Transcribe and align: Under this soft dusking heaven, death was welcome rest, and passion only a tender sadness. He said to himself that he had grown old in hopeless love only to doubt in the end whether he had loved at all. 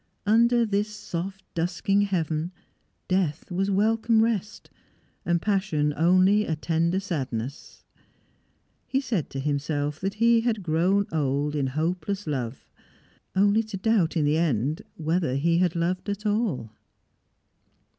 Under 0.25 0.65
this 0.65 0.87
soft 0.89 1.43
dusking 1.53 2.01
heaven, 2.01 2.51
death 3.07 3.51
was 3.51 3.69
welcome 3.69 4.23
rest, 4.23 4.71
and 5.27 5.39
passion 5.39 5.93
only 5.95 6.43
a 6.43 6.55
tender 6.55 6.99
sadness. 6.99 7.83
He 8.87 8.99
said 8.99 9.29
to 9.29 9.39
himself 9.39 9.99
that 9.99 10.15
he 10.15 10.41
had 10.41 10.63
grown 10.63 11.05
old 11.11 11.55
in 11.55 11.67
hopeless 11.67 12.25
love 12.25 12.67
only 13.35 13.61
to 13.61 13.77
doubt 13.77 14.17
in 14.17 14.25
the 14.25 14.37
end 14.39 14.81
whether 14.95 15.35
he 15.35 15.59
had 15.59 15.75
loved 15.75 16.09
at 16.09 16.25
all. 16.25 16.71